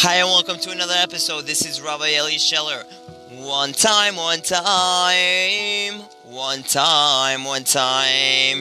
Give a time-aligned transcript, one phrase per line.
[0.00, 1.44] Hi, and welcome to another episode.
[1.44, 2.84] This is Rabbi Eli Scheller.
[3.32, 8.60] One time, one time, one time, one time.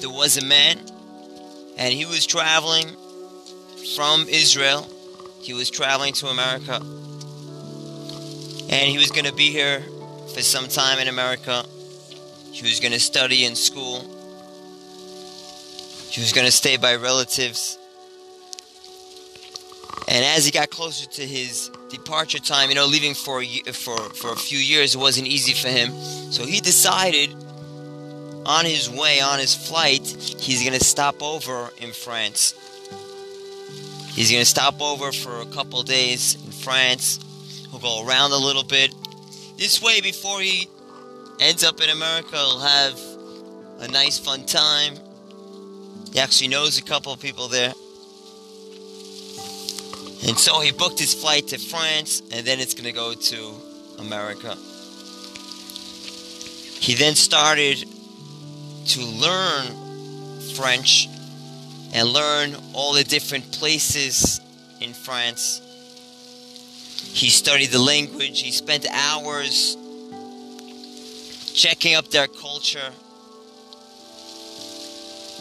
[0.00, 0.78] There was a man,
[1.76, 2.88] and he was traveling
[3.94, 4.88] from Israel.
[5.42, 6.76] He was traveling to America.
[8.70, 9.82] And he was going to be here
[10.32, 11.64] for some time in America.
[12.50, 14.00] He was going to study in school.
[16.08, 17.76] He was going to stay by relatives.
[20.08, 23.98] And as he got closer to his departure time, you know, leaving for a, for
[24.14, 25.92] for a few years it wasn't easy for him.
[26.32, 27.34] So he decided
[28.46, 30.06] on his way, on his flight,
[30.40, 32.54] he's going to stop over in France.
[34.14, 37.20] He's going to stop over for a couple days in France.
[37.70, 38.94] He'll go around a little bit.
[39.58, 40.68] This way, before he
[41.38, 42.98] ends up in America, he'll have
[43.80, 44.94] a nice, fun time.
[46.14, 47.74] He actually knows a couple of people there.
[50.26, 53.54] And so he booked his flight to France, and then it's going to go to
[53.98, 54.56] America.
[56.80, 57.84] He then started
[58.86, 59.66] to learn
[60.54, 61.08] French
[61.94, 64.40] and learn all the different places
[64.80, 65.62] in France.
[67.12, 69.76] He studied the language, he spent hours
[71.54, 72.92] checking up their culture.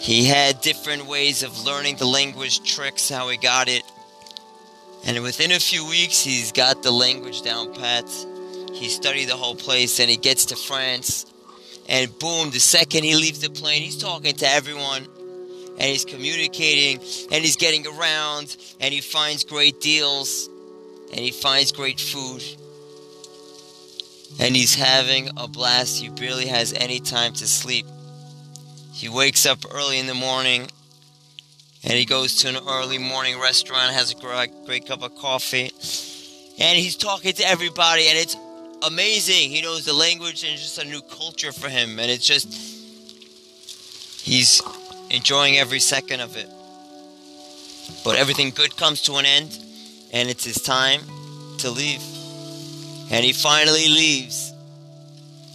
[0.00, 3.82] He had different ways of learning the language, tricks, how he got it.
[5.06, 8.04] And within a few weeks, he's got the language down pat.
[8.72, 11.26] He studied the whole place and he gets to France.
[11.88, 15.06] And boom, the second he leaves the plane, he's talking to everyone
[15.78, 16.98] and he's communicating
[17.32, 20.48] and he's getting around and he finds great deals
[21.10, 22.42] and he finds great food.
[24.38, 26.00] And he's having a blast.
[26.00, 27.86] He barely has any time to sleep.
[28.92, 30.68] He wakes up early in the morning
[31.84, 35.70] and he goes to an early morning restaurant, has a great, great cup of coffee,
[36.58, 38.36] and he's talking to everybody, and it's
[38.86, 39.50] amazing.
[39.50, 42.52] He knows the language and it's just a new culture for him, and it's just
[44.22, 44.62] he's
[45.10, 46.48] enjoying every second of it.
[48.04, 49.58] But everything good comes to an end,
[50.12, 51.00] and it's his time
[51.58, 52.02] to leave.
[53.10, 54.52] And he finally leaves,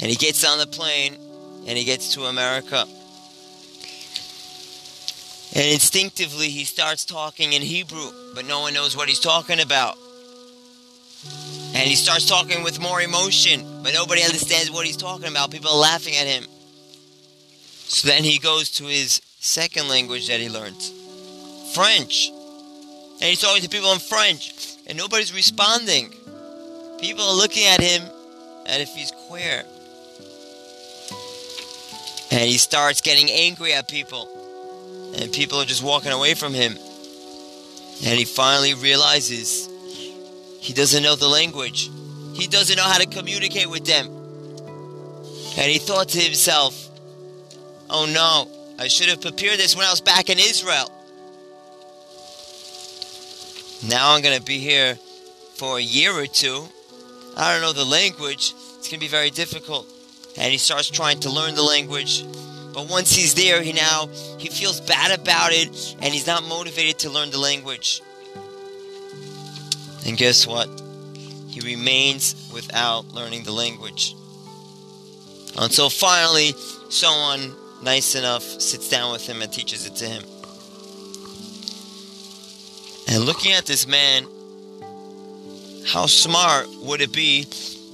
[0.00, 1.16] and he gets on the plane,
[1.66, 2.86] and he gets to America.
[5.54, 9.98] And instinctively, he starts talking in Hebrew, but no one knows what he's talking about.
[11.74, 15.50] And he starts talking with more emotion, but nobody understands what he's talking about.
[15.50, 16.44] People are laughing at him.
[17.84, 20.82] So then he goes to his second language that he learned
[21.74, 22.30] French.
[22.30, 24.54] And he's talking to people in French,
[24.86, 26.14] and nobody's responding.
[26.98, 28.02] People are looking at him
[28.64, 29.64] as if he's queer.
[32.30, 34.41] And he starts getting angry at people
[35.14, 36.72] and people are just walking away from him.
[38.04, 39.68] And he finally realizes
[40.60, 41.90] he doesn't know the language,
[42.34, 44.06] he doesn't know how to communicate with them.
[45.58, 46.88] And he thought to himself,
[47.90, 50.90] oh no, I should have prepared this when I was back in Israel.
[53.88, 54.94] Now I'm going to be here
[55.56, 56.64] for a year or two.
[57.36, 58.54] I don't know the language.
[58.78, 59.86] It's going to be very difficult.
[60.38, 62.24] And he starts trying to learn the language.
[62.72, 66.98] But once he's there, he now he feels bad about it and he's not motivated
[67.00, 68.00] to learn the language.
[70.06, 70.68] And guess what?
[71.48, 74.16] He remains without learning the language.
[75.58, 76.54] Until finally
[76.88, 80.22] someone nice enough sits down with him and teaches it to him.
[83.08, 84.26] And looking at this man,
[85.86, 87.46] how smart would it be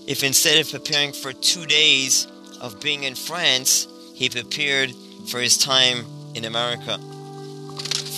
[0.06, 2.28] if instead of preparing for two days
[2.60, 3.88] of being in France,
[4.18, 4.92] he prepared
[5.28, 6.98] for his time in America.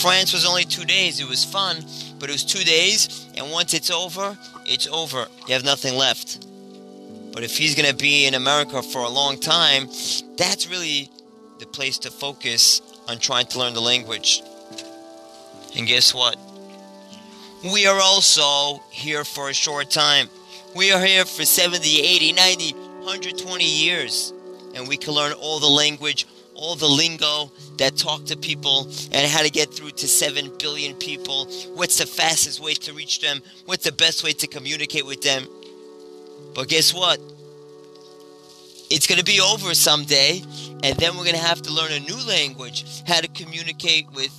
[0.01, 1.21] France was only two days.
[1.21, 1.85] It was fun,
[2.19, 5.27] but it was two days, and once it's over, it's over.
[5.47, 6.47] You have nothing left.
[7.35, 9.89] But if he's going to be in America for a long time,
[10.39, 11.11] that's really
[11.59, 14.43] the place to focus on trying to learn the language.
[15.77, 16.39] And guess what?
[17.63, 20.29] We are also here for a short time.
[20.75, 24.33] We are here for 70, 80, 90, 120 years
[24.75, 29.31] and we can learn all the language, all the lingo that talk to people and
[29.31, 31.47] how to get through to 7 billion people.
[31.75, 33.41] What's the fastest way to reach them?
[33.67, 35.47] What's the best way to communicate with them?
[36.55, 37.21] But guess what?
[38.91, 40.43] It's going to be over someday,
[40.83, 44.33] and then we're going to have to learn a new language, how to communicate with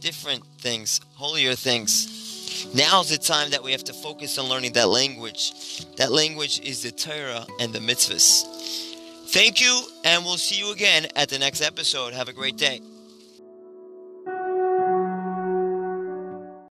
[0.00, 2.68] different things, holier things.
[2.72, 5.84] Now's the time that we have to focus on learning that language.
[5.96, 8.95] That language is the Torah and the mitzvahs.
[9.36, 12.14] Thank you, and we'll see you again at the next episode.
[12.14, 12.80] Have a great day.